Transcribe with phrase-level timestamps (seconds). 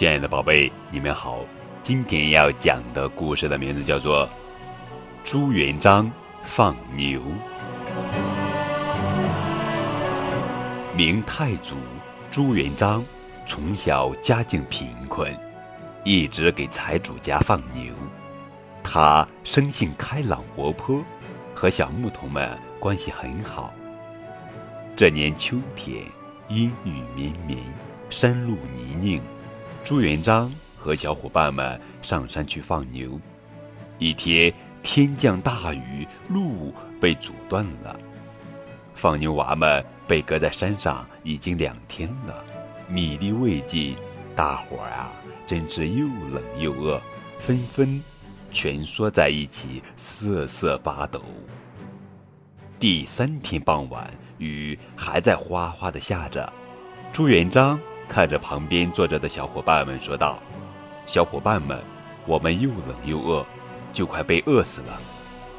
[0.00, 1.44] 亲爱的宝贝，你们好。
[1.82, 4.26] 今天要讲的故事的名字叫做
[5.22, 6.10] 《朱元璋
[6.42, 7.20] 放牛》。
[10.96, 11.76] 明太祖
[12.30, 13.04] 朱元璋
[13.44, 15.38] 从小家境贫困，
[16.02, 17.92] 一直给财主家放牛。
[18.82, 21.04] 他生性开朗活泼，
[21.54, 23.70] 和小牧童们关系很好。
[24.96, 26.02] 这年秋天，
[26.48, 27.58] 阴雨绵绵，
[28.08, 29.20] 山路泥泞。
[29.82, 33.18] 朱元璋和小伙伴们上山去放牛，
[33.98, 34.52] 一天
[34.82, 37.98] 天降大雨，路被阻断了。
[38.94, 42.44] 放牛娃们被搁在山上已经两天了，
[42.88, 43.96] 米粒未进，
[44.36, 45.10] 大伙儿啊
[45.46, 47.00] 真是又冷又饿，
[47.38, 48.00] 纷纷
[48.52, 51.22] 蜷缩在一起瑟瑟发抖。
[52.78, 56.52] 第三天傍晚，雨还在哗哗的下着，
[57.12, 57.80] 朱元璋。
[58.10, 60.40] 看着旁边坐着的小伙伴们，说道
[61.06, 61.80] ：“小伙伴们，
[62.26, 63.46] 我们又冷又饿，
[63.92, 64.98] 就快被饿死了。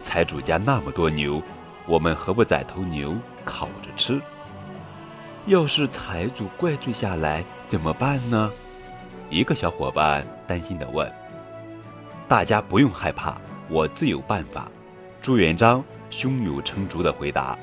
[0.02, 1.42] 财主家那么多牛，
[1.88, 4.22] 我们何不宰头牛烤着吃？
[5.46, 8.52] 要是财主怪罪下来怎么办呢？”
[9.32, 11.10] 一个小伙伴担心地问。
[12.28, 13.38] “大家不用害怕，
[13.70, 14.70] 我自有办法。”
[15.22, 17.58] 朱元璋胸有成竹地回答。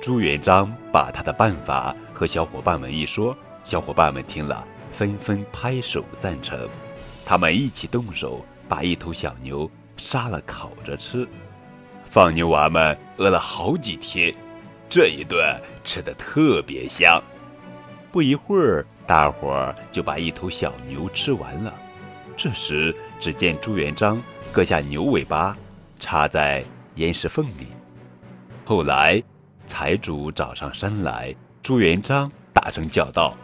[0.00, 3.32] 朱元璋把他的办法和小伙伴们一说。
[3.64, 6.68] 小伙伴们听了，纷纷拍手赞成。
[7.24, 11.26] 他们一起动手，把一头小牛杀了烤着吃。
[12.10, 14.34] 放牛娃们饿了好几天，
[14.88, 15.40] 这一顿
[15.84, 17.22] 吃的特别香。
[18.10, 21.72] 不一会儿，大伙儿就把一头小牛吃完了。
[22.36, 24.20] 这时，只见朱元璋
[24.52, 25.56] 割下牛尾巴，
[25.98, 26.62] 插在
[26.96, 27.68] 岩石缝里。
[28.64, 29.22] 后来，
[29.66, 33.34] 财主找上山来，朱元璋大声叫道。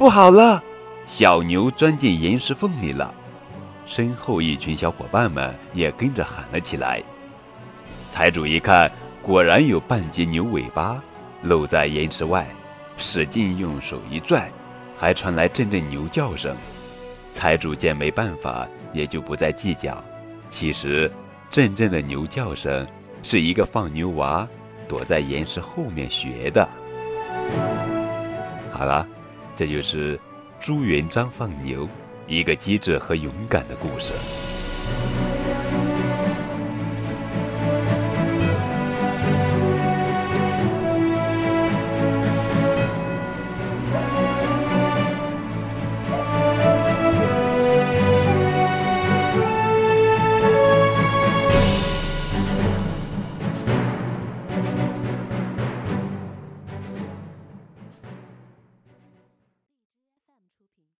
[0.00, 0.64] 不好了，
[1.04, 3.12] 小牛钻进岩石缝里了。
[3.84, 7.02] 身后一群小伙伴们也跟着喊了起来。
[8.08, 10.98] 财主一看，果然有半截牛尾巴
[11.42, 12.46] 露在岩石外，
[12.96, 14.50] 使劲用手一拽，
[14.98, 16.56] 还传来阵阵牛叫声。
[17.30, 20.02] 财主见没办法，也就不再计较。
[20.48, 21.12] 其实，
[21.50, 22.88] 阵阵的牛叫声
[23.22, 24.48] 是一个放牛娃
[24.88, 26.66] 躲在岩石后面学的。
[28.72, 29.06] 好了。
[29.60, 30.18] 这就是
[30.58, 31.86] 朱元璋放牛
[32.26, 34.10] 一个机智和勇敢的故事。